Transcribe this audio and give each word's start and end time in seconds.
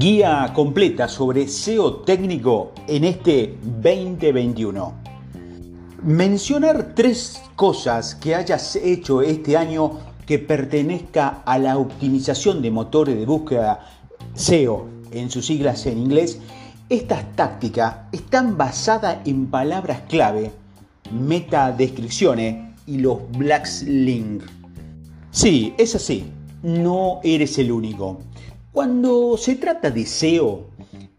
Guía 0.00 0.50
completa 0.54 1.08
sobre 1.08 1.46
SEO 1.46 1.96
técnico 1.96 2.72
en 2.88 3.04
este 3.04 3.58
2021. 3.82 4.94
Mencionar 6.04 6.94
tres 6.94 7.42
cosas 7.54 8.14
que 8.14 8.34
hayas 8.34 8.76
hecho 8.76 9.20
este 9.20 9.58
año 9.58 9.98
que 10.24 10.38
pertenezca 10.38 11.42
a 11.44 11.58
la 11.58 11.76
optimización 11.76 12.62
de 12.62 12.70
motores 12.70 13.14
de 13.14 13.26
búsqueda 13.26 13.80
SEO 14.32 14.86
en 15.10 15.30
sus 15.30 15.44
siglas 15.44 15.84
en 15.84 15.98
inglés. 15.98 16.40
Estas 16.88 17.36
tácticas 17.36 17.96
están 18.10 18.56
basadas 18.56 19.18
en 19.26 19.48
palabras 19.48 20.00
clave, 20.08 20.50
metadescripciones 21.12 22.74
y 22.86 22.96
los 22.96 23.18
black 23.32 23.68
links. 23.84 24.46
Sí, 25.30 25.74
es 25.76 25.94
así, 25.94 26.24
no 26.62 27.20
eres 27.22 27.58
el 27.58 27.70
único. 27.70 28.20
Cuando 28.72 29.36
se 29.36 29.56
trata 29.56 29.90
de 29.90 30.06
SEO, 30.06 30.70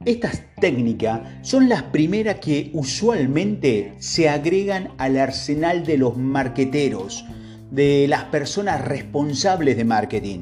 estas 0.06 0.42
técnicas 0.62 1.20
son 1.42 1.68
las 1.68 1.84
primeras 1.84 2.40
que 2.40 2.72
usualmente 2.74 3.94
se 4.00 4.30
agregan 4.30 4.94
al 4.98 5.18
arsenal 5.18 5.86
de 5.86 5.98
los 5.98 6.16
marqueteros, 6.16 7.26
de 7.70 8.06
las 8.08 8.24
personas 8.26 8.80
responsables 8.80 9.76
de 9.76 9.84
marketing. 9.84 10.40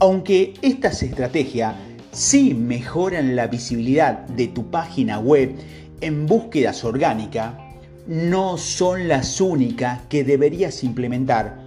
Aunque 0.00 0.54
estas 0.60 1.04
estrategias 1.04 1.76
sí 2.10 2.52
mejoran 2.52 3.36
la 3.36 3.46
visibilidad 3.46 4.26
de 4.26 4.48
tu 4.48 4.72
página 4.72 5.20
web 5.20 5.54
en 6.00 6.26
búsquedas 6.26 6.82
orgánicas, 6.82 7.54
no 8.08 8.58
son 8.58 9.06
las 9.06 9.40
únicas 9.40 10.00
que 10.08 10.24
deberías 10.24 10.82
implementar 10.82 11.59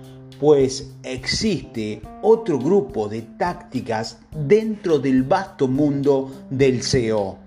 pues 0.43 0.91
existe 1.03 2.01
otro 2.21 2.59
grupo 2.59 3.07
de 3.07 3.21
tácticas 3.21 4.19
dentro 4.35 4.99
del 4.99 5.23
vasto 5.23 5.69
mundo 5.69 6.29
del 6.49 6.81
SEO. 6.81 7.37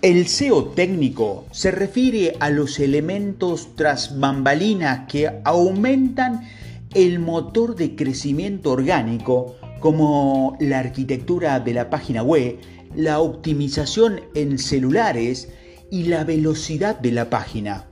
El 0.00 0.26
SEO 0.26 0.68
técnico 0.68 1.44
se 1.50 1.72
refiere 1.72 2.34
a 2.40 2.48
los 2.48 2.80
elementos 2.80 3.76
tras 3.76 4.18
bambalinas 4.18 5.06
que 5.08 5.30
aumentan 5.44 6.48
el 6.94 7.18
motor 7.18 7.76
de 7.76 7.94
crecimiento 7.94 8.70
orgánico 8.70 9.56
como 9.80 10.56
la 10.58 10.78
arquitectura 10.78 11.60
de 11.60 11.74
la 11.74 11.90
página 11.90 12.22
web, 12.22 12.56
la 12.94 13.20
optimización 13.20 14.22
en 14.34 14.58
celulares 14.58 15.50
y 15.90 16.04
la 16.04 16.24
velocidad 16.24 16.98
de 16.98 17.12
la 17.12 17.28
página. 17.28 17.84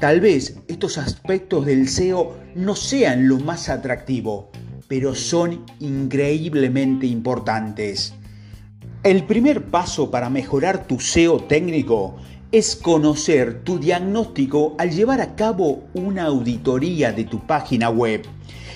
Tal 0.00 0.20
vez 0.20 0.54
estos 0.68 0.96
aspectos 0.96 1.66
del 1.66 1.88
SEO 1.88 2.38
no 2.54 2.76
sean 2.76 3.26
lo 3.26 3.40
más 3.40 3.68
atractivo, 3.68 4.48
pero 4.86 5.16
son 5.16 5.64
increíblemente 5.80 7.08
importantes. 7.08 8.14
El 9.02 9.24
primer 9.24 9.64
paso 9.64 10.08
para 10.08 10.30
mejorar 10.30 10.86
tu 10.86 11.00
SEO 11.00 11.42
técnico 11.42 12.14
es 12.52 12.76
conocer 12.76 13.64
tu 13.64 13.80
diagnóstico 13.80 14.76
al 14.78 14.92
llevar 14.92 15.20
a 15.20 15.34
cabo 15.34 15.82
una 15.94 16.26
auditoría 16.26 17.10
de 17.10 17.24
tu 17.24 17.44
página 17.44 17.90
web. 17.90 18.22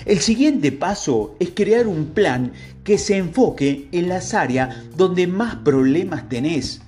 El 0.05 0.19
siguiente 0.19 0.73
paso 0.73 1.37
es 1.39 1.51
crear 1.51 1.87
un 1.87 2.07
plan 2.07 2.51
que 2.83 2.97
se 2.97 3.15
enfoque 3.15 3.87
en 3.93 4.09
las 4.09 4.33
áreas 4.33 4.75
donde 4.97 5.27
más 5.27 5.55
problemas 5.55 6.27
tenés. 6.27 6.81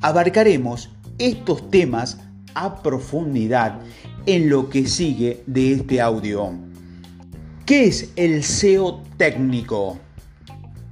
Abarcaremos 0.00 0.88
estos 1.18 1.70
temas 1.70 2.18
a 2.54 2.82
profundidad 2.82 3.80
en 4.26 4.48
lo 4.48 4.68
que 4.68 4.86
sigue 4.86 5.42
de 5.46 5.72
este 5.72 6.00
audio. 6.00 6.52
¿Qué 7.66 7.84
es 7.84 8.12
el 8.16 8.42
SEO 8.42 9.02
técnico? 9.16 9.98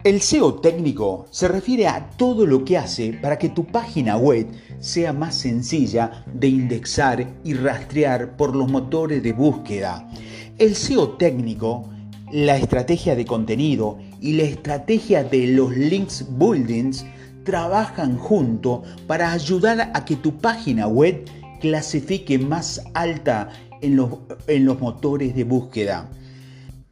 El 0.02 0.22
SEO 0.22 0.54
técnico 0.54 1.26
se 1.30 1.46
refiere 1.46 1.86
a 1.86 2.08
todo 2.10 2.46
lo 2.46 2.64
que 2.64 2.78
hace 2.78 3.12
para 3.12 3.38
que 3.38 3.50
tu 3.50 3.66
página 3.66 4.16
web 4.16 4.46
sea 4.78 5.12
más 5.12 5.34
sencilla 5.34 6.24
de 6.32 6.48
indexar 6.48 7.34
y 7.44 7.52
rastrear 7.52 8.36
por 8.36 8.56
los 8.56 8.70
motores 8.70 9.22
de 9.22 9.32
búsqueda. 9.32 10.08
El 10.56 10.74
SEO 10.74 11.10
técnico, 11.16 11.90
la 12.32 12.56
estrategia 12.56 13.14
de 13.14 13.26
contenido 13.26 13.98
y 14.20 14.32
la 14.34 14.44
estrategia 14.44 15.22
de 15.22 15.48
los 15.48 15.76
links 15.76 16.24
buildings 16.30 17.04
trabajan 17.44 18.16
juntos 18.16 18.80
para 19.06 19.32
ayudar 19.32 19.90
a 19.92 20.04
que 20.04 20.16
tu 20.16 20.38
página 20.38 20.86
web 20.86 21.24
clasifique 21.60 22.38
más 22.38 22.82
alta 22.94 23.50
en 23.80 23.96
los, 23.96 24.10
en 24.46 24.64
los 24.64 24.80
motores 24.80 25.34
de 25.34 25.44
búsqueda. 25.44 26.10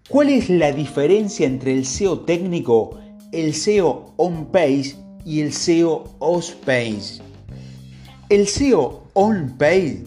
¿Cuál 0.08 0.30
es 0.30 0.48
la 0.48 0.72
diferencia 0.72 1.46
entre 1.46 1.74
el 1.74 1.84
SEO 1.84 2.20
técnico, 2.20 2.98
el 3.32 3.52
SEO 3.52 4.14
on-page 4.16 4.94
y 5.24 5.40
el 5.40 5.52
SEO 5.52 6.04
off-page? 6.18 7.20
El 8.30 8.46
SEO 8.46 9.04
on-page, 9.12 10.04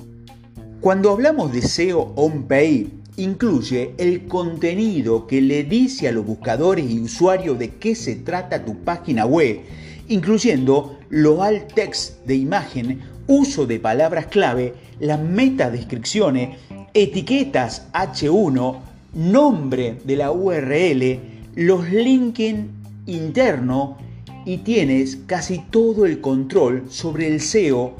cuando 0.79 1.11
hablamos 1.11 1.51
de 1.53 1.61
SEO 1.61 2.13
on-page, 2.15 2.87
incluye 3.17 3.93
el 3.97 4.27
contenido 4.27 5.27
que 5.27 5.41
le 5.41 5.63
dice 5.63 6.07
a 6.07 6.11
los 6.11 6.25
buscadores 6.25 6.89
y 6.89 6.99
usuarios 6.99 7.59
de 7.59 7.69
qué 7.75 7.93
se 7.93 8.15
trata 8.15 8.65
tu 8.65 8.77
página 8.83 9.25
web, 9.25 9.59
incluyendo 10.07 10.97
lo 11.09 11.43
alt 11.43 11.73
text 11.73 12.25
de 12.25 12.35
imagen 12.35 13.01
uso 13.27 13.65
de 13.65 13.79
palabras 13.79 14.27
clave, 14.27 14.73
las 14.99 15.19
metadescripciones, 15.19 16.57
etiquetas 16.93 17.87
H1, 17.93 18.79
nombre 19.13 19.97
de 20.03 20.15
la 20.15 20.31
URL, 20.31 21.19
los 21.55 21.89
linking 21.89 22.69
interno 23.05 23.97
y 24.45 24.57
tienes 24.57 25.17
casi 25.27 25.59
todo 25.69 26.05
el 26.05 26.21
control 26.21 26.85
sobre 26.89 27.27
el 27.27 27.41
SEO 27.41 27.95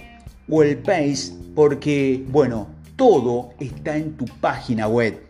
o 0.50 0.64
el 0.64 0.78
page 0.78 1.32
porque, 1.56 2.24
bueno, 2.30 2.68
todo 2.96 3.52
está 3.60 3.98
en 3.98 4.14
tu 4.14 4.26
página 4.26 4.88
web. 4.88 5.22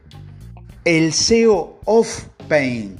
El 0.85 1.13
SEO 1.13 1.79
off 1.85 2.25
page. 2.47 2.91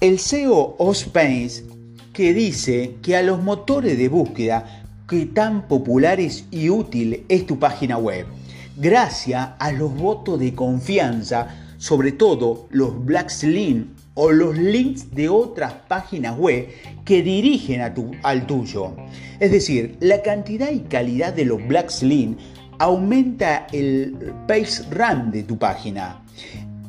El 0.00 0.18
SEO 0.18 0.76
off 0.78 1.04
page 1.08 1.64
que 2.12 2.32
dice 2.32 2.96
que 3.02 3.16
a 3.16 3.22
los 3.22 3.42
motores 3.42 3.98
de 3.98 4.08
búsqueda 4.08 4.85
qué 5.08 5.26
tan 5.26 5.68
popular 5.68 6.18
y 6.50 6.68
útil 6.68 7.24
es 7.28 7.46
tu 7.46 7.58
página 7.58 7.96
web. 7.96 8.26
Gracias 8.76 9.50
a 9.58 9.72
los 9.72 9.94
votos 9.94 10.40
de 10.40 10.54
confianza, 10.54 11.48
sobre 11.78 12.12
todo 12.12 12.66
los 12.70 13.04
black 13.04 13.30
links 13.42 14.02
o 14.14 14.32
los 14.32 14.56
links 14.58 15.14
de 15.14 15.28
otras 15.28 15.74
páginas 15.86 16.36
web 16.36 16.68
que 17.04 17.22
dirigen 17.22 17.82
a 17.82 17.94
tu, 17.94 18.10
al 18.22 18.46
tuyo. 18.46 18.96
Es 19.38 19.52
decir, 19.52 19.96
la 20.00 20.22
cantidad 20.22 20.70
y 20.70 20.80
calidad 20.80 21.32
de 21.32 21.44
los 21.44 21.66
black 21.68 21.90
links 22.02 22.42
aumenta 22.78 23.66
el 23.72 24.32
page 24.48 24.82
run 24.90 25.30
de 25.30 25.44
tu 25.44 25.56
página. 25.56 26.22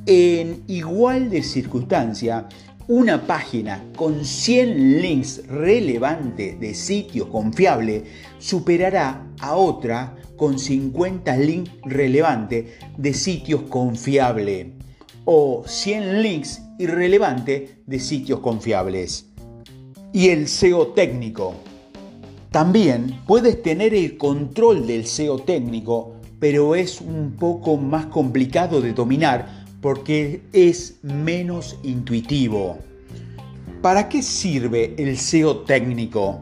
En 0.06 0.64
igual 0.68 1.30
de 1.30 1.44
circunstancia, 1.44 2.48
una 2.90 3.28
página 3.28 3.84
con 3.98 4.24
100 4.24 5.02
links 5.02 5.46
relevantes 5.48 6.58
de 6.58 6.74
sitios 6.74 7.28
confiables 7.28 8.04
superará 8.40 9.28
a 9.42 9.56
otra 9.56 10.16
con 10.38 10.58
50 10.58 11.36
links 11.38 11.72
relevantes 11.84 12.66
de 12.98 13.14
sitios 13.14 13.64
confiables 13.64 14.68
o 15.26 15.64
100 15.68 16.22
links 16.22 16.62
irrelevantes 16.80 17.72
de 17.86 18.00
sitios 18.00 18.40
confiables. 18.40 19.26
Y 20.14 20.30
el 20.30 20.48
SEO 20.48 20.88
técnico. 20.88 21.56
También 22.52 23.20
puedes 23.28 23.62
tener 23.62 23.94
el 23.94 24.18
control 24.18 24.88
del 24.88 25.06
SEO 25.06 25.40
técnico, 25.40 26.14
pero 26.40 26.76
es 26.76 27.02
un 27.02 27.36
poco 27.38 27.76
más 27.76 28.06
complicado 28.06 28.80
de 28.80 28.94
dominar 28.94 29.57
porque 29.82 30.42
es 30.54 31.00
menos 31.04 31.78
intuitivo. 31.84 32.80
¿Para 33.82 34.10
qué 34.10 34.22
sirve 34.22 34.96
el 34.98 35.18
SEO 35.18 35.60
técnico? 35.60 36.40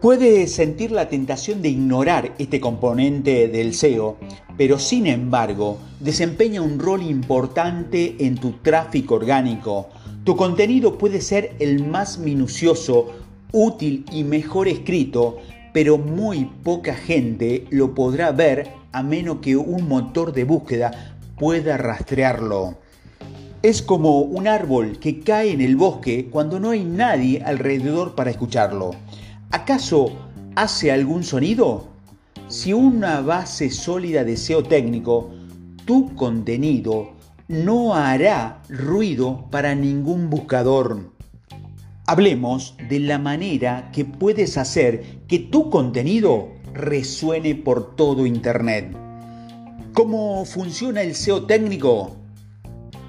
Puedes 0.00 0.52
sentir 0.52 0.90
la 0.92 1.08
tentación 1.08 1.62
de 1.62 1.70
ignorar 1.70 2.34
este 2.38 2.60
componente 2.60 3.48
del 3.48 3.74
SEO, 3.74 4.16
pero 4.56 4.78
sin 4.78 5.06
embargo 5.06 5.78
desempeña 6.00 6.62
un 6.62 6.78
rol 6.78 7.02
importante 7.02 8.16
en 8.18 8.36
tu 8.36 8.52
tráfico 8.62 9.16
orgánico. 9.16 9.88
Tu 10.24 10.36
contenido 10.36 10.98
puede 10.98 11.20
ser 11.20 11.54
el 11.58 11.84
más 11.84 12.18
minucioso, 12.18 13.08
útil 13.52 14.04
y 14.12 14.24
mejor 14.24 14.68
escrito, 14.68 15.38
pero 15.72 15.98
muy 15.98 16.44
poca 16.62 16.94
gente 16.94 17.66
lo 17.70 17.94
podrá 17.94 18.32
ver 18.32 18.70
a 18.92 19.02
menos 19.02 19.38
que 19.38 19.56
un 19.56 19.88
motor 19.88 20.32
de 20.32 20.44
búsqueda 20.44 21.17
pueda 21.38 21.76
rastrearlo. 21.76 22.76
Es 23.62 23.82
como 23.82 24.20
un 24.20 24.46
árbol 24.46 24.98
que 25.00 25.20
cae 25.20 25.52
en 25.52 25.60
el 25.60 25.76
bosque 25.76 26.28
cuando 26.30 26.60
no 26.60 26.70
hay 26.70 26.84
nadie 26.84 27.42
alrededor 27.44 28.14
para 28.14 28.30
escucharlo. 28.30 28.92
¿Acaso 29.50 30.12
hace 30.54 30.92
algún 30.92 31.24
sonido? 31.24 31.88
Si 32.48 32.72
una 32.72 33.20
base 33.20 33.70
sólida 33.70 34.24
de 34.24 34.36
SEO 34.36 34.62
técnico, 34.62 35.30
tu 35.84 36.14
contenido 36.14 37.12
no 37.48 37.94
hará 37.94 38.62
ruido 38.68 39.46
para 39.50 39.74
ningún 39.74 40.30
buscador. 40.30 41.12
Hablemos 42.06 42.76
de 42.88 43.00
la 43.00 43.18
manera 43.18 43.90
que 43.92 44.04
puedes 44.04 44.56
hacer 44.56 45.24
que 45.26 45.38
tu 45.38 45.68
contenido 45.68 46.48
resuene 46.74 47.54
por 47.54 47.96
todo 47.96 48.24
Internet. 48.24 49.07
¿Cómo 49.94 50.44
funciona 50.44 51.02
el 51.02 51.14
SEO 51.14 51.44
técnico? 51.46 52.12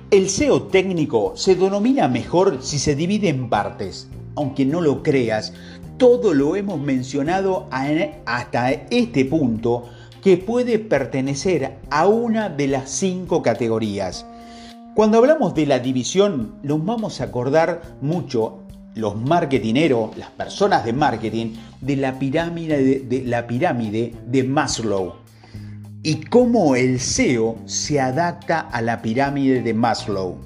El 0.09 0.29
SEO 0.29 0.63
técnico 0.63 1.33
se 1.35 1.55
denomina 1.55 2.07
mejor 2.07 2.59
si 2.61 2.79
se 2.79 2.95
divide 2.95 3.29
en 3.29 3.49
partes. 3.49 4.07
Aunque 4.35 4.65
no 4.65 4.81
lo 4.81 5.03
creas, 5.03 5.53
todo 5.97 6.33
lo 6.33 6.55
hemos 6.55 6.79
mencionado 6.79 7.67
hasta 8.25 8.71
este 8.71 9.25
punto 9.25 9.89
que 10.23 10.37
puede 10.37 10.79
pertenecer 10.79 11.77
a 11.91 12.07
una 12.07 12.49
de 12.49 12.67
las 12.67 12.89
cinco 12.89 13.43
categorías. 13.43 14.25
Cuando 14.95 15.19
hablamos 15.19 15.53
de 15.53 15.67
la 15.67 15.79
división, 15.79 16.55
nos 16.63 16.83
vamos 16.83 17.21
a 17.21 17.25
acordar 17.25 17.81
mucho 18.01 18.63
los 18.95 19.15
marketineros, 19.15 20.17
las 20.17 20.31
personas 20.31 20.83
de 20.85 20.93
marketing, 20.93 21.53
de 21.81 21.95
la 21.97 22.17
pirámide 22.17 22.99
de, 23.01 23.23
la 23.25 23.45
pirámide 23.45 24.15
de 24.25 24.43
Maslow 24.43 25.28
y 26.01 26.21
cómo 26.25 26.75
el 26.75 26.99
SEO 26.99 27.57
se 27.65 27.99
adapta 27.99 28.59
a 28.59 28.81
la 28.81 29.01
pirámide 29.01 29.61
de 29.61 29.73
Maslow. 29.73 30.37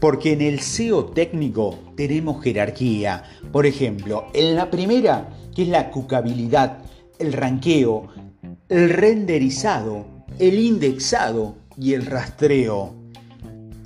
Porque 0.00 0.32
en 0.32 0.40
el 0.40 0.60
SEO 0.60 1.06
técnico 1.06 1.78
tenemos 1.96 2.42
jerarquía. 2.42 3.22
Por 3.52 3.66
ejemplo, 3.66 4.26
en 4.34 4.56
la 4.56 4.70
primera, 4.70 5.28
que 5.54 5.62
es 5.62 5.68
la 5.68 5.90
cucabilidad, 5.90 6.78
el 7.18 7.32
ranqueo, 7.32 8.08
el 8.68 8.90
renderizado, 8.90 10.06
el 10.38 10.58
indexado 10.58 11.56
y 11.78 11.92
el 11.92 12.06
rastreo. 12.06 12.94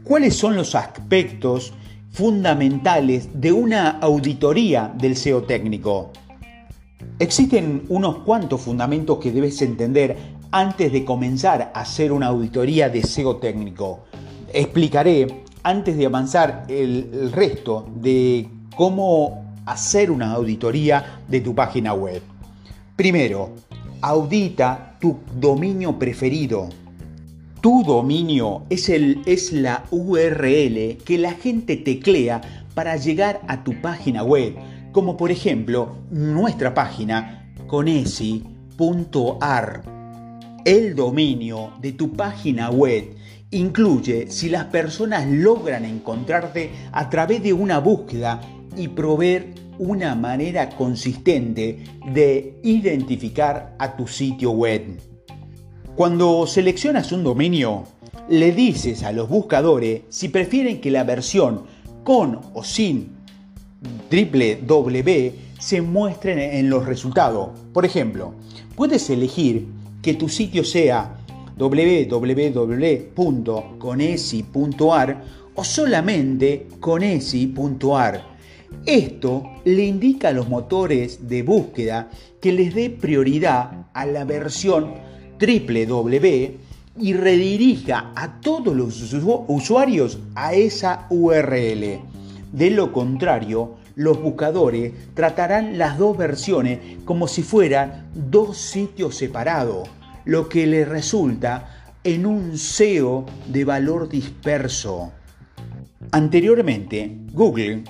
¿Cuáles 0.05 0.37
son 0.37 0.57
los 0.57 0.75
aspectos 0.75 1.75
fundamentales 2.13 3.29
de 3.35 3.53
una 3.53 3.91
auditoría 3.91 4.95
del 4.97 5.17
SEO 5.17 5.43
técnico? 5.43 6.13
Existen 7.19 7.85
unos 7.89 8.19
cuantos 8.19 8.61
fundamentos 8.61 9.19
que 9.19 9.33
debes 9.33 9.61
entender 9.63 10.36
antes 10.57 10.91
de 10.91 11.05
comenzar 11.05 11.71
a 11.75 11.81
hacer 11.81 12.11
una 12.13 12.29
auditoría 12.29 12.89
de 12.89 13.03
SEO 13.03 13.37
técnico. 13.37 14.07
Explicaré, 14.51 15.43
antes 15.63 15.99
de 15.99 16.07
avanzar, 16.07 16.65
el, 16.69 17.31
resto 17.31 17.87
de 17.97 18.49
cómo 18.75 19.53
hacer 19.67 20.11
una 20.11 20.33
auditoría 20.33 21.21
de 21.29 21.43
tu 21.43 21.55
página 21.55 21.93
web. 21.93 22.23
Primero, 22.97 23.51
audita 24.01 24.97
tu 24.99 25.19
dominio 25.39 25.99
preferido. 25.99 26.71
Tu 27.61 27.85
dominio 27.85 28.63
es, 28.71 28.89
el, 28.89 29.21
es 29.27 29.53
la 29.53 29.85
URL 29.91 30.97
que 31.05 31.19
la 31.19 31.33
gente 31.33 31.77
teclea 31.77 32.41
para 32.75 32.97
llegar 32.97 33.43
a 33.47 33.63
tu 33.63 33.79
página 33.83 34.23
web, 34.23 34.57
como 34.93 35.19
por 35.19 35.31
ejemplo 35.31 35.97
nuestra 36.11 36.73
página 36.73 37.53
conesi.ar 37.67 38.77
el 40.67 40.97
dominio 40.97 41.75
de 41.81 41.93
tu 41.93 42.13
página 42.13 42.71
web 42.71 43.15
incluye 43.53 44.29
si 44.29 44.49
las 44.49 44.65
personas 44.65 45.25
logran 45.29 45.85
encontrarte 45.85 46.71
a 46.91 47.09
través 47.09 47.41
de 47.45 47.53
una 47.53 47.79
búsqueda 47.79 48.41
y 48.77 48.89
proveer 48.89 49.55
una 49.79 50.17
manera 50.17 50.71
consistente 50.71 51.85
de 52.13 52.59
identificar 52.65 53.77
a 53.79 53.97
tu 53.97 54.09
sitio 54.09 54.51
web. 54.51 55.01
Cuando 55.95 56.45
seleccionas 56.49 57.13
un 57.13 57.23
dominio, 57.23 57.85
le 58.29 58.51
dices 58.51 59.05
a 59.05 59.13
los 59.13 59.29
buscadores 59.29 60.03
si 60.09 60.31
prefieren 60.31 60.81
que 60.81 60.91
la 60.91 61.05
versión 61.05 61.63
con 62.03 62.41
o 62.55 62.65
sin 62.65 63.13
www 64.11 65.33
se 65.61 65.81
muestren 65.81 66.41
en 66.41 66.69
los 66.69 66.87
resultados. 66.87 67.51
Por 67.73 67.85
ejemplo, 67.85 68.35
puedes 68.75 69.09
elegir 69.11 69.76
que 70.03 70.15
tu 70.15 70.29
sitio 70.29 70.65
sea 70.65 71.19
www.conesi.ar 71.57 72.45
o 75.55 75.65
solamente 75.65 76.67
conesi.ar. 76.81 78.37
Esto 78.85 79.43
le 79.65 79.85
indica 79.85 80.29
a 80.29 80.33
los 80.33 80.49
motores 80.49 81.29
de 81.29 81.43
búsqueda 81.43 82.11
que 82.41 82.53
les 82.53 82.75
dé 82.75 82.91
prioridad 82.91 83.87
a 83.95 84.07
la 84.07 84.25
versión 84.25 84.95
www 85.41 86.67
y 86.99 87.13
redirija 87.13 88.13
a 88.15 88.41
todos 88.41 88.75
los 88.75 89.13
usuarios 89.49 90.19
a 90.35 90.55
esa 90.55 91.07
URL. 91.11 92.01
De 92.53 92.71
lo 92.71 92.93
contrario, 92.93 93.75
los 93.97 94.23
buscadores 94.23 94.93
tratarán 95.15 95.79
las 95.79 95.99
dos 95.99 96.17
versiones 96.17 96.79
como 97.05 97.27
si 97.27 97.43
fueran 97.43 98.09
dos 98.15 98.57
sitios 98.59 99.17
separados 99.17 99.89
lo 100.25 100.49
que 100.49 100.67
le 100.67 100.85
resulta 100.85 101.89
en 102.05 102.27
un 102.27 102.59
SEO 102.59 103.25
de 103.49 103.65
valor 103.65 104.09
disperso. 104.09 105.13
Anteriormente, 106.13 107.17
Google 107.33 107.85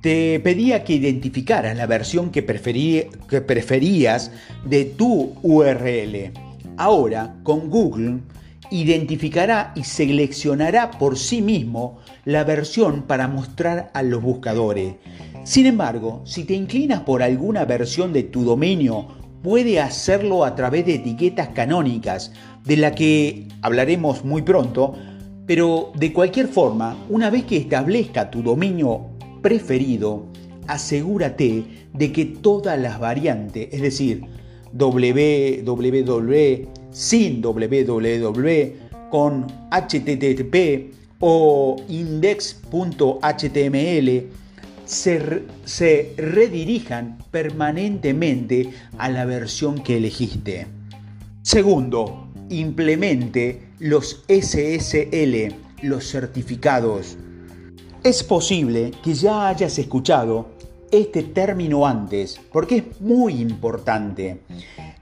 te 0.00 0.40
pedía 0.40 0.82
que 0.82 0.94
identificaras 0.94 1.76
la 1.76 1.86
versión 1.86 2.30
que, 2.30 2.44
que 2.44 3.40
preferías 3.42 4.32
de 4.64 4.84
tu 4.86 5.34
URL. 5.42 6.32
Ahora, 6.78 7.36
con 7.42 7.68
Google, 7.68 8.20
identificará 8.70 9.72
y 9.74 9.84
seleccionará 9.84 10.92
por 10.92 11.18
sí 11.18 11.42
mismo 11.42 11.98
la 12.24 12.44
versión 12.44 13.02
para 13.02 13.28
mostrar 13.28 13.90
a 13.94 14.02
los 14.02 14.22
buscadores. 14.22 14.94
Sin 15.44 15.66
embargo, 15.66 16.22
si 16.24 16.44
te 16.44 16.54
inclinas 16.54 17.00
por 17.00 17.22
alguna 17.22 17.64
versión 17.64 18.12
de 18.12 18.24
tu 18.24 18.44
dominio 18.44 19.08
puede 19.42 19.80
hacerlo 19.80 20.44
a 20.44 20.54
través 20.54 20.84
de 20.86 20.96
etiquetas 20.96 21.48
canónicas, 21.48 22.32
de 22.64 22.76
la 22.76 22.94
que 22.94 23.48
hablaremos 23.62 24.24
muy 24.24 24.42
pronto, 24.42 24.94
pero 25.46 25.92
de 25.96 26.12
cualquier 26.12 26.46
forma, 26.46 26.96
una 27.08 27.30
vez 27.30 27.44
que 27.44 27.56
establezca 27.56 28.30
tu 28.30 28.42
dominio 28.42 29.06
preferido, 29.42 30.26
asegúrate 30.66 31.64
de 31.92 32.12
que 32.12 32.26
todas 32.26 32.78
las 32.78 33.00
variantes, 33.00 33.68
es 33.72 33.80
decir, 33.80 34.22
www, 34.72 35.64
sin 36.90 37.42
www, 37.42 38.72
con 39.10 39.46
http 39.70 40.92
o 41.18 41.76
index.html, 41.88 43.10
se, 44.90 46.14
redirijan 46.16 47.18
permanentemente 47.30 48.70
a 48.98 49.08
la 49.08 49.24
versión 49.24 49.82
que 49.82 49.98
elegiste. 49.98 50.66
Segundo, 51.42 52.28
implemente 52.48 53.68
los 53.78 54.24
SSL, 54.28 55.54
los 55.82 56.10
certificados. 56.10 57.16
Es 58.02 58.24
posible 58.24 58.90
que 59.02 59.14
ya 59.14 59.48
hayas 59.48 59.78
escuchado 59.78 60.48
este 60.90 61.22
término 61.22 61.86
antes, 61.86 62.40
porque 62.52 62.78
es 62.78 63.00
muy 63.00 63.34
importante. 63.34 64.40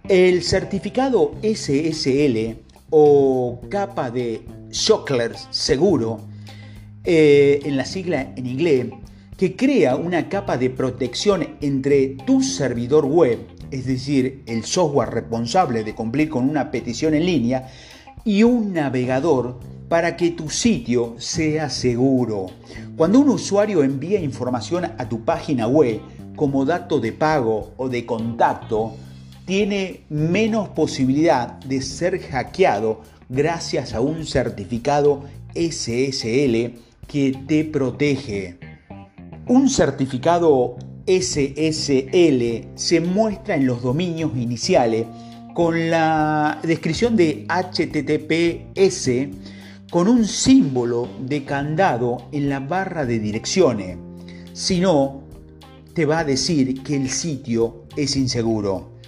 El 0.07 0.43
certificado 0.43 1.33
SSL 1.43 2.57
o 2.91 3.61
capa 3.71 4.11
de 4.11 4.43
Shockler 4.71 5.35
seguro, 5.51 6.21
eh, 7.05 7.61
en 7.65 7.77
la 7.77 7.87
sigla 7.87 8.33
en 8.37 8.47
inglés, 8.47 8.87
que 9.39 9.55
crea 9.55 9.95
una 9.95 10.29
capa 10.29 10.59
de 10.59 10.69
protección 10.69 11.57
entre 11.61 12.17
tu 12.27 12.43
servidor 12.43 13.07
web, 13.07 13.39
es 13.71 13.87
decir, 13.87 14.43
el 14.47 14.65
software 14.65 15.11
responsable 15.11 15.85
de 15.85 15.95
cumplir 15.95 16.29
con 16.29 16.51
una 16.51 16.73
petición 16.73 17.15
en 17.15 17.25
línea, 17.25 17.71
y 18.25 18.43
un 18.43 18.73
navegador 18.73 19.61
para 19.89 20.17
que 20.17 20.33
tu 20.33 20.51
sitio 20.51 21.15
sea 21.19 21.71
seguro. 21.71 22.47
Cuando 22.97 23.21
un 23.21 23.29
usuario 23.29 23.85
envía 23.85 24.21
información 24.21 24.87
a 24.99 25.09
tu 25.09 25.25
página 25.25 25.69
web 25.69 26.01
como 26.35 26.65
dato 26.65 26.99
de 26.99 27.13
pago 27.13 27.75
o 27.77 27.89
de 27.89 28.05
contacto, 28.05 28.97
tiene 29.47 30.01
menos 30.11 30.71
posibilidad 30.71 31.61
de 31.61 31.81
ser 31.81 32.19
hackeado 32.19 33.03
gracias 33.29 33.95
a 33.95 34.01
un 34.01 34.27
certificado 34.27 35.23
SSL 35.55 36.75
que 37.07 37.39
te 37.47 37.65
protege. 37.65 38.68
Un 39.49 39.71
certificado 39.71 40.77
SSL 41.07 42.69
se 42.75 43.01
muestra 43.01 43.57
en 43.57 43.67
los 43.67 43.81
dominios 43.81 44.37
iniciales 44.37 45.07
con 45.55 45.89
la 45.89 46.61
descripción 46.63 47.17
de 47.17 47.47
HTTPS 47.49 49.11
con 49.91 50.07
un 50.07 50.27
símbolo 50.27 51.09
de 51.21 51.47
candado 51.47 52.29
en 52.31 52.51
la 52.51 52.61
barra 52.61 53.07
de 53.07 53.19
direcciones. 53.19 53.97
Si 54.53 54.81
no, 54.81 55.23
te 55.95 56.05
va 56.05 56.19
a 56.19 56.25
decir 56.25 56.83
que 56.83 56.97
el 56.97 57.09
sitio 57.09 57.85
es 57.97 58.17
inseguro. 58.17 58.99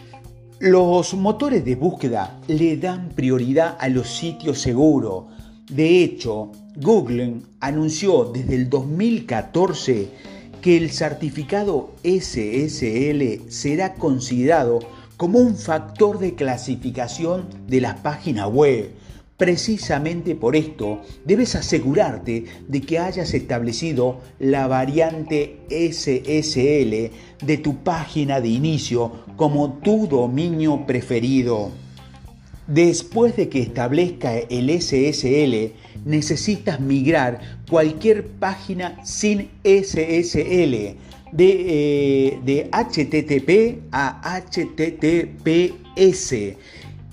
Los 0.59 1.13
motores 1.13 1.67
de 1.67 1.75
búsqueda 1.75 2.41
le 2.49 2.79
dan 2.79 3.11
prioridad 3.11 3.77
a 3.79 3.91
los 3.91 4.09
sitios 4.09 4.59
seguros. 4.59 5.25
De 5.71 6.03
hecho, 6.03 6.51
Google 6.77 7.43
anunció 7.61 8.25
desde 8.25 8.55
el 8.55 8.71
2014 8.71 10.30
que 10.61 10.77
el 10.77 10.91
certificado 10.91 11.95
SSL 12.03 13.51
será 13.51 13.95
considerado 13.95 14.81
como 15.17 15.39
un 15.39 15.57
factor 15.57 16.19
de 16.19 16.35
clasificación 16.35 17.47
de 17.67 17.81
las 17.81 18.01
páginas 18.01 18.49
web. 18.49 18.91
Precisamente 19.37 20.35
por 20.35 20.55
esto, 20.55 21.01
debes 21.25 21.55
asegurarte 21.55 22.45
de 22.69 22.81
que 22.83 22.99
hayas 22.99 23.33
establecido 23.33 24.21
la 24.39 24.67
variante 24.67 25.61
SSL 25.71 27.11
de 27.47 27.59
tu 27.63 27.83
página 27.83 28.41
de 28.43 28.49
inicio 28.49 29.13
como 29.37 29.79
tu 29.83 30.07
dominio 30.07 30.85
preferido. 30.87 31.71
Después 32.71 33.35
de 33.35 33.49
que 33.49 33.61
establezca 33.63 34.39
el 34.39 34.71
SSL, 34.71 35.73
necesitas 36.05 36.79
migrar 36.79 37.41
cualquier 37.69 38.29
página 38.29 39.05
sin 39.05 39.51
SSL 39.65 40.95
de, 41.33 42.39
eh, 42.47 42.71
HTTP 42.71 43.83
a 43.91 44.21
HTTPS. 44.41 45.77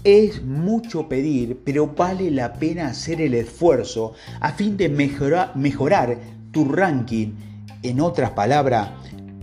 Es 0.03 0.43
mucho 0.43 1.09
pedir, 1.09 1.57
pero 1.65 1.87
vale 1.87 2.29
la 2.29 2.53
pena 2.53 2.89
hacer 2.89 3.19
el 3.19 3.33
esfuerzo 3.33 4.13
a 4.39 4.51
fin 4.51 4.77
de 4.77 4.89
mejorar 4.89 6.19
tu 6.51 6.65
ranking. 6.65 7.33
En 7.81 7.99
otras 7.99 8.29
palabras, 8.29 8.91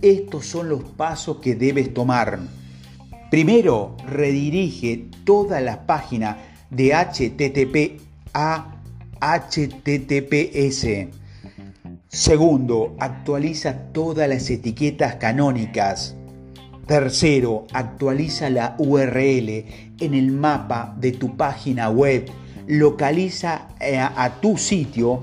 estos 0.01 0.45
son 0.45 0.69
los 0.69 0.81
pasos 0.81 1.39
que 1.41 1.55
debes 1.55 1.93
tomar. 1.93 2.39
Primero, 3.35 3.97
redirige 4.07 5.07
toda 5.25 5.59
la 5.59 5.85
página 5.85 6.37
de 6.69 6.93
HTTP 6.93 7.99
a 8.33 8.79
HTTPS. 9.19 11.09
Segundo, 12.07 12.95
actualiza 12.97 13.91
todas 13.91 14.29
las 14.29 14.49
etiquetas 14.49 15.15
canónicas. 15.15 16.15
Tercero, 16.87 17.67
actualiza 17.73 18.49
la 18.49 18.77
URL 18.77 19.49
en 19.99 20.13
el 20.13 20.31
mapa 20.31 20.95
de 20.97 21.11
tu 21.11 21.35
página 21.35 21.89
web. 21.89 22.31
Localiza 22.67 23.67
eh, 23.81 23.97
a, 23.99 24.39
tu 24.39 24.57
sitio 24.57 25.19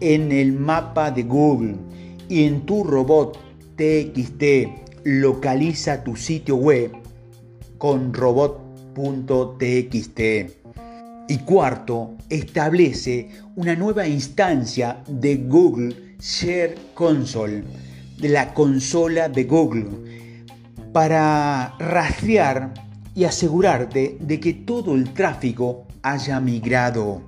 en 0.00 0.30
el 0.30 0.52
mapa 0.52 1.10
de 1.10 1.22
Google 1.22 1.76
y 2.28 2.44
en 2.44 2.66
tu 2.66 2.84
robot 2.84 3.38
TXT 3.76 5.04
localiza 5.04 6.04
tu 6.04 6.16
sitio 6.16 6.56
web 6.56 7.05
con 7.78 8.12
robot.txt. 8.14 8.70
Y 11.28 11.38
cuarto, 11.38 12.14
establece 12.28 13.30
una 13.56 13.74
nueva 13.74 14.06
instancia 14.06 15.02
de 15.08 15.36
Google 15.36 16.16
Share 16.20 16.76
Console, 16.94 17.64
de 18.18 18.28
la 18.28 18.54
consola 18.54 19.28
de 19.28 19.44
Google, 19.44 19.86
para 20.92 21.74
rastrear 21.78 22.72
y 23.14 23.24
asegurarte 23.24 24.18
de 24.20 24.38
que 24.40 24.54
todo 24.54 24.94
el 24.94 25.12
tráfico 25.12 25.86
haya 26.02 26.38
migrado. 26.40 27.22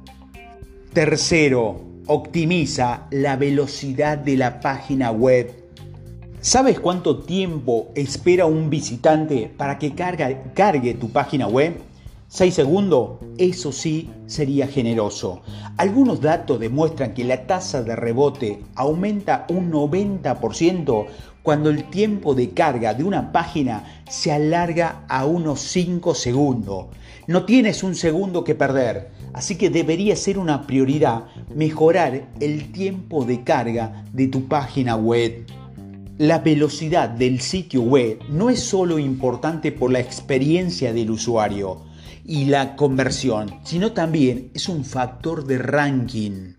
Tercero, 0.93 1.89
optimiza 2.07 3.07
la 3.11 3.37
velocidad 3.37 4.17
de 4.17 4.37
la 4.37 4.61
página 4.61 5.11
web 5.11 5.68
¿Sabes 6.41 6.79
cuánto 6.79 7.19
tiempo 7.19 7.89
espera 7.97 8.47
un 8.47 8.71
visitante 8.71 9.53
para 9.57 9.77
que 9.77 9.93
cargue 9.93 10.95
tu 10.95 11.11
página 11.11 11.49
web? 11.49 11.81
¿6 12.31 12.51
segundos? 12.53 13.19
Eso 13.39 13.73
sí 13.73 14.09
sería 14.27 14.69
generoso. 14.69 15.43
Algunos 15.77 16.21
datos 16.21 16.61
demuestran 16.61 17.13
que 17.13 17.25
la 17.25 17.49
tasa 17.49 17.83
de 17.83 17.97
rebote 17.97 18.61
aumenta 18.77 19.47
un 19.49 19.73
90% 19.73 21.07
cuando 21.43 21.71
el 21.71 21.91
tiempo 21.91 22.37
de 22.37 22.51
carga 22.51 22.95
de 22.95 23.03
una 23.03 23.33
página 23.33 24.03
se 24.09 24.31
alarga 24.31 25.05
a 25.09 25.27
unos 25.27 25.59
5 25.61 26.15
segundos. 26.15 26.87
No 27.27 27.47
tienes 27.47 27.83
un 27.83 27.97
segundo 27.97 28.45
que 28.45 28.55
perder, 28.55 29.11
así 29.33 29.57
que 29.57 29.71
debería 29.71 30.15
ser 30.15 30.39
una 30.39 30.69
prioridad 30.69 31.25
mejorar 31.53 32.29
el 32.39 32.71
tiempo 32.71 33.25
de 33.25 33.43
carga 33.43 34.05
de 34.13 34.29
tu 34.29 34.47
página 34.47 34.95
web. 34.95 35.45
La 36.19 36.41
velocidad 36.41 37.09
del 37.11 37.41
sitio 37.41 37.83
web 37.83 38.19
no 38.29 38.51
es 38.51 38.59
solo 38.59 38.99
importante 38.99 39.71
por 39.71 39.93
la 39.93 40.01
experiencia 40.01 40.93
del 40.93 41.13
usuario 41.13 41.85
y 42.25 42.47
la 42.47 42.75
conversión, 42.75 43.61
sino 43.63 43.93
también 43.93 44.51
es 44.53 44.69
un 44.69 44.85
factor 44.85 45.47
de 45.47 45.59
ranking. 45.59 46.55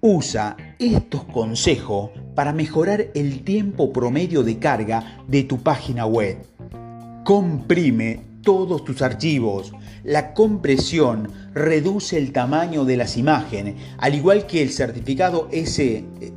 Usa 0.00 0.56
estos 0.78 1.24
consejos 1.24 2.12
para 2.34 2.54
mejorar 2.54 3.08
el 3.14 3.44
tiempo 3.44 3.92
promedio 3.92 4.42
de 4.42 4.58
carga 4.58 5.22
de 5.28 5.42
tu 5.42 5.58
página 5.58 6.06
web. 6.06 6.38
Comprime 7.24 8.22
todos 8.40 8.84
tus 8.84 9.02
archivos. 9.02 9.74
La 10.02 10.32
compresión 10.32 11.28
reduce 11.52 12.16
el 12.16 12.32
tamaño 12.32 12.86
de 12.86 12.96
las 12.96 13.18
imágenes, 13.18 13.74
al 13.98 14.14
igual 14.14 14.46
que 14.46 14.62
el 14.62 14.70
certificado 14.70 15.50
SCSS 15.52 16.36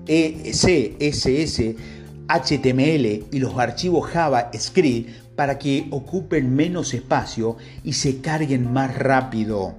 HTML 2.30 3.26
y 3.32 3.40
los 3.40 3.58
archivos 3.58 4.08
JavaScript 4.12 5.36
para 5.36 5.58
que 5.58 5.88
ocupen 5.90 6.56
menos 6.56 6.94
espacio 6.94 7.58
y 7.84 7.94
se 7.94 8.22
carguen 8.22 8.72
más 8.72 8.96
rápido. 8.96 9.76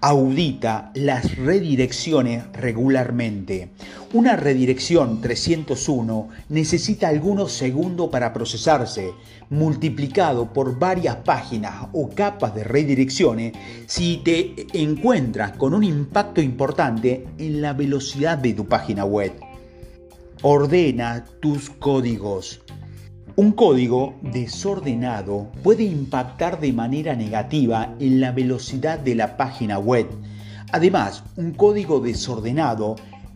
Audita 0.00 0.90
las 0.94 1.36
redirecciones 1.36 2.44
regularmente. 2.52 3.70
Una 4.14 4.36
redirección 4.36 5.20
301 5.20 6.28
necesita 6.48 7.08
algunos 7.08 7.52
segundos 7.52 8.08
para 8.10 8.32
procesarse, 8.32 9.12
multiplicado 9.50 10.52
por 10.52 10.78
varias 10.78 11.16
páginas 11.16 11.88
o 11.92 12.08
capas 12.08 12.54
de 12.54 12.64
redirecciones 12.64 13.52
si 13.86 14.18
te 14.18 14.66
encuentras 14.72 15.52
con 15.52 15.74
un 15.74 15.84
impacto 15.84 16.40
importante 16.40 17.26
en 17.36 17.60
la 17.60 17.72
velocidad 17.72 18.38
de 18.38 18.54
tu 18.54 18.66
página 18.66 19.04
web. 19.04 19.45
Ordena 20.48 21.24
tus 21.40 21.70
códigos. 21.70 22.60
Un 23.34 23.50
código 23.50 24.14
desordenado 24.22 25.50
puede 25.64 25.82
impactar 25.82 26.60
de 26.60 26.72
manera 26.72 27.16
negativa 27.16 27.96
en 27.98 28.20
la 28.20 28.30
velocidad 28.30 29.00
de 29.00 29.16
la 29.16 29.36
página 29.36 29.80
web. 29.80 30.06
Además, 30.70 31.24
un 31.34 31.50
código 31.50 31.98
desordenado 31.98 32.94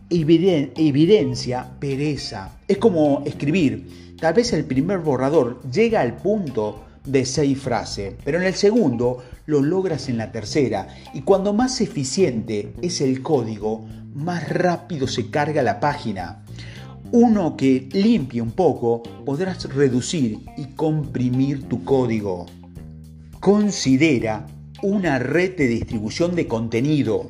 evidencia 0.09 1.69
pereza. 1.81 2.57
Es 2.65 2.77
como 2.77 3.23
escribir. 3.25 4.15
Tal 4.17 4.33
vez 4.33 4.53
el 4.53 4.63
primer 4.63 4.99
borrador 4.99 5.61
llega 5.69 5.99
al 5.99 6.15
punto 6.15 6.85
de 7.03 7.25
seis 7.25 7.59
frases, 7.59 8.13
pero 8.23 8.37
en 8.39 8.45
el 8.45 8.53
segundo 8.53 9.21
lo 9.47 9.61
logras 9.61 10.07
en 10.07 10.15
la 10.15 10.31
tercera. 10.31 10.87
Y 11.13 11.23
cuando 11.23 11.51
más 11.51 11.81
eficiente 11.81 12.71
es 12.81 13.01
el 13.01 13.21
código, 13.21 13.85
más 14.13 14.47
rápido 14.47 15.07
se 15.07 15.29
carga 15.29 15.61
la 15.61 15.81
página 15.81 16.41
uno 17.13 17.57
que 17.57 17.89
limpie 17.91 18.41
un 18.41 18.51
poco, 18.51 19.03
podrás 19.25 19.65
reducir 19.73 20.39
y 20.55 20.65
comprimir 20.75 21.67
tu 21.67 21.83
código. 21.83 22.45
Considera 23.41 24.47
una 24.81 25.19
red 25.19 25.57
de 25.57 25.67
distribución 25.67 26.35
de 26.35 26.47
contenido. 26.47 27.29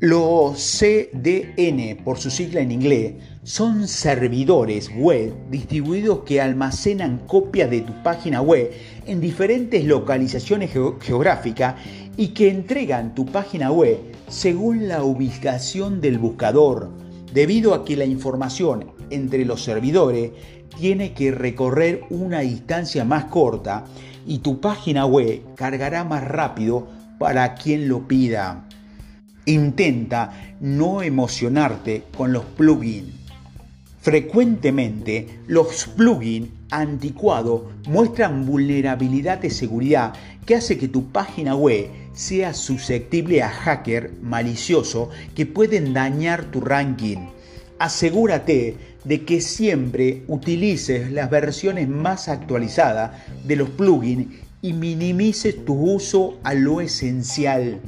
Los 0.00 0.58
CDN, 0.58 2.02
por 2.04 2.18
su 2.18 2.30
sigla 2.30 2.60
en 2.60 2.72
inglés, 2.72 3.14
son 3.44 3.86
servidores 3.86 4.90
web 4.94 5.32
distribuidos 5.50 6.24
que 6.26 6.40
almacenan 6.40 7.18
copias 7.28 7.70
de 7.70 7.82
tu 7.82 8.02
página 8.02 8.42
web 8.42 8.72
en 9.06 9.20
diferentes 9.20 9.84
localizaciones 9.84 10.72
geográficas 10.72 11.76
y 12.16 12.28
que 12.28 12.50
entregan 12.50 13.14
tu 13.14 13.24
página 13.24 13.70
web 13.70 13.98
según 14.28 14.88
la 14.88 15.04
ubicación 15.04 16.00
del 16.00 16.18
buscador, 16.18 16.90
debido 17.32 17.72
a 17.72 17.84
que 17.84 17.96
la 17.96 18.04
información 18.04 18.95
entre 19.10 19.44
los 19.44 19.62
servidores 19.62 20.30
tiene 20.78 21.12
que 21.12 21.30
recorrer 21.30 22.02
una 22.10 22.40
distancia 22.40 23.04
más 23.04 23.26
corta 23.26 23.84
y 24.26 24.38
tu 24.38 24.60
página 24.60 25.06
web 25.06 25.42
cargará 25.54 26.04
más 26.04 26.24
rápido 26.24 26.86
para 27.18 27.54
quien 27.54 27.88
lo 27.88 28.06
pida. 28.06 28.66
Intenta 29.46 30.54
no 30.60 31.02
emocionarte 31.02 32.04
con 32.16 32.32
los 32.32 32.44
plugins. 32.44 33.14
Frecuentemente 34.00 35.40
los 35.46 35.86
plugins 35.96 36.50
anticuados 36.70 37.62
muestran 37.88 38.46
vulnerabilidad 38.46 39.38
de 39.38 39.50
seguridad 39.50 40.14
que 40.44 40.56
hace 40.56 40.78
que 40.78 40.88
tu 40.88 41.10
página 41.10 41.54
web 41.56 41.88
sea 42.12 42.54
susceptible 42.54 43.42
a 43.42 43.48
hackers 43.48 44.10
maliciosos 44.22 45.08
que 45.34 45.46
pueden 45.46 45.92
dañar 45.92 46.44
tu 46.46 46.60
ranking. 46.60 47.28
Asegúrate 47.78 48.95
de 49.06 49.24
que 49.24 49.40
siempre 49.40 50.24
utilices 50.26 51.12
las 51.12 51.30
versiones 51.30 51.88
más 51.88 52.28
actualizadas 52.28 53.12
de 53.44 53.56
los 53.56 53.70
plugins 53.70 54.26
y 54.62 54.72
minimices 54.72 55.64
tu 55.64 55.74
uso 55.74 56.38
a 56.42 56.54
lo 56.54 56.80
esencial. 56.80 57.80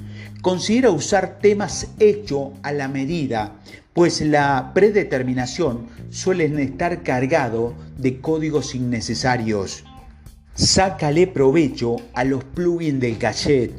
Considera 0.42 0.90
usar 0.92 1.40
temas 1.40 1.88
hechos 1.98 2.50
a 2.62 2.70
la 2.70 2.86
medida, 2.86 3.56
pues 3.92 4.20
la 4.20 4.70
predeterminación 4.74 5.88
suelen 6.10 6.58
estar 6.60 7.02
cargado 7.02 7.74
de 7.96 8.20
códigos 8.20 8.76
innecesarios. 8.76 9.82
Sácale 10.54 11.26
provecho 11.26 11.96
a 12.14 12.22
los 12.22 12.44
plugins 12.44 13.00
del 13.00 13.18
cachet. 13.18 13.72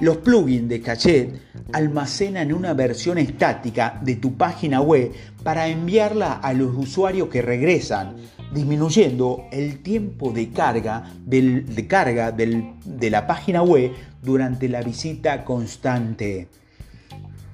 Los 0.00 0.18
plugins 0.18 0.68
de 0.70 0.80
cachet 0.80 1.47
almacenan 1.72 2.52
una 2.52 2.72
versión 2.72 3.18
estática 3.18 3.98
de 4.02 4.16
tu 4.16 4.36
página 4.36 4.80
web 4.80 5.12
para 5.42 5.68
enviarla 5.68 6.34
a 6.34 6.52
los 6.52 6.74
usuarios 6.76 7.28
que 7.28 7.42
regresan, 7.42 8.16
disminuyendo 8.54 9.46
el 9.52 9.82
tiempo 9.82 10.32
de 10.32 10.50
carga, 10.50 11.12
de 11.24 11.86
carga 11.86 12.32
de 12.32 13.10
la 13.10 13.26
página 13.26 13.62
web 13.62 13.92
durante 14.22 14.68
la 14.68 14.82
visita 14.82 15.44
constante. 15.44 16.48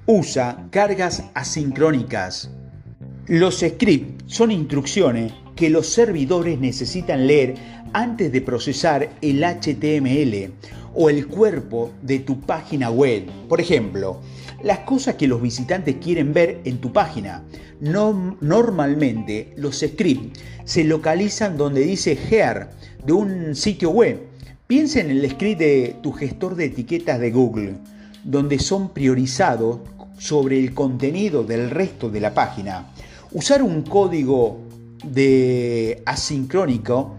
Usa 0.05 0.67
cargas 0.69 1.23
asincrónicas. 1.33 2.51
Los 3.27 3.59
scripts 3.59 4.33
son 4.33 4.51
instrucciones 4.51 5.33
que 5.55 5.69
los 5.69 5.87
servidores 5.87 6.59
necesitan 6.59 7.27
leer 7.27 7.55
antes 7.93 8.31
de 8.31 8.41
procesar 8.41 9.09
el 9.21 9.43
HTML 9.43 10.53
o 10.95 11.09
el 11.09 11.27
cuerpo 11.27 11.91
de 12.01 12.19
tu 12.19 12.39
página 12.41 12.89
web. 12.89 13.25
Por 13.47 13.61
ejemplo, 13.61 14.21
las 14.63 14.79
cosas 14.79 15.15
que 15.15 15.27
los 15.27 15.41
visitantes 15.41 15.97
quieren 16.01 16.33
ver 16.33 16.61
en 16.63 16.79
tu 16.79 16.91
página. 16.91 17.43
No, 17.81 18.37
normalmente 18.41 19.53
los 19.57 19.79
scripts 19.79 20.39
se 20.63 20.83
localizan 20.83 21.57
donde 21.57 21.81
dice 21.81 22.17
here 22.29 22.67
de 23.05 23.13
un 23.13 23.55
sitio 23.55 23.91
web. 23.91 24.19
Piensa 24.67 24.99
en 25.01 25.11
el 25.11 25.29
script 25.29 25.59
de 25.59 25.95
tu 26.01 26.11
gestor 26.11 26.55
de 26.55 26.65
etiquetas 26.65 27.19
de 27.19 27.31
Google, 27.31 27.75
donde 28.23 28.57
son 28.57 28.89
priorizados 28.89 29.79
sobre 30.17 30.57
el 30.57 30.73
contenido 30.73 31.43
del 31.43 31.69
resto 31.69 32.09
de 32.09 32.21
la 32.21 32.33
página. 32.33 32.87
Usar 33.31 33.61
un 33.61 33.83
código 33.83 34.61
de 35.03 36.01
asincrónico 36.05 37.17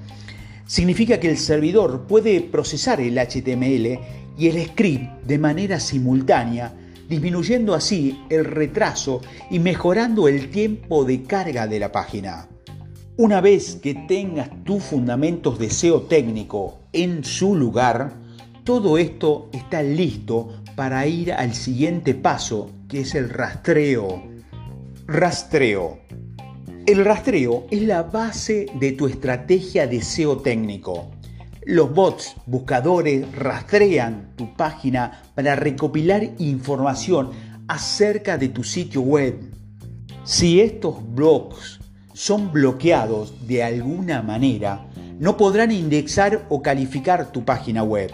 significa 0.66 1.20
que 1.20 1.30
el 1.30 1.38
servidor 1.38 2.06
puede 2.06 2.40
procesar 2.40 3.00
el 3.00 3.18
HTML 3.18 3.98
y 4.36 4.48
el 4.48 4.66
script 4.66 5.24
de 5.24 5.38
manera 5.38 5.80
simultánea, 5.80 6.74
disminuyendo 7.08 7.74
así 7.74 8.20
el 8.28 8.44
retraso 8.44 9.20
y 9.50 9.58
mejorando 9.58 10.28
el 10.28 10.50
tiempo 10.50 11.04
de 11.04 11.22
carga 11.22 11.66
de 11.66 11.80
la 11.80 11.92
página. 11.92 12.48
Una 13.16 13.40
vez 13.40 13.76
que 13.76 13.94
tengas 13.94 14.50
tus 14.64 14.82
fundamentos 14.82 15.58
de 15.58 15.70
SEO 15.70 16.02
técnico 16.02 16.80
en 16.92 17.24
su 17.24 17.54
lugar, 17.54 18.12
todo 18.64 18.98
esto 18.98 19.48
está 19.52 19.82
listo 19.82 20.60
para 20.74 21.06
ir 21.06 21.32
al 21.32 21.54
siguiente 21.54 22.14
paso, 22.14 22.70
que 22.88 23.00
es 23.00 23.14
el 23.14 23.30
rastreo. 23.30 24.22
Rastreo. 25.06 26.05
El 26.86 27.04
rastreo 27.04 27.66
es 27.72 27.82
la 27.82 28.04
base 28.04 28.66
de 28.78 28.92
tu 28.92 29.08
estrategia 29.08 29.88
de 29.88 30.00
SEO 30.00 30.36
técnico. 30.36 31.10
Los 31.64 31.92
bots 31.92 32.36
buscadores 32.46 33.26
rastrean 33.34 34.36
tu 34.36 34.54
página 34.54 35.24
para 35.34 35.56
recopilar 35.56 36.30
información 36.38 37.30
acerca 37.66 38.38
de 38.38 38.50
tu 38.50 38.62
sitio 38.62 39.00
web. 39.00 39.34
Si 40.22 40.60
estos 40.60 40.98
blogs 41.12 41.80
son 42.14 42.52
bloqueados 42.52 43.48
de 43.48 43.64
alguna 43.64 44.22
manera, 44.22 44.86
no 45.18 45.36
podrán 45.36 45.72
indexar 45.72 46.46
o 46.50 46.62
calificar 46.62 47.32
tu 47.32 47.44
página 47.44 47.82
web. 47.82 48.12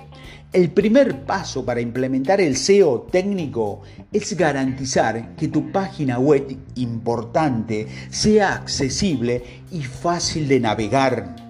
El 0.52 0.70
primer 0.70 1.24
paso 1.24 1.64
para 1.64 1.80
implementar 1.80 2.38
el 2.42 2.58
SEO 2.58 3.08
técnico 3.10 3.80
es 4.12 4.36
garantizar 4.36 5.34
que 5.34 5.48
tu 5.48 5.72
página 5.72 6.18
web 6.18 6.54
importante 6.74 7.88
sea 8.10 8.56
accesible 8.56 9.42
y 9.70 9.82
fácil 9.82 10.48
de 10.48 10.60
navegar. 10.60 11.41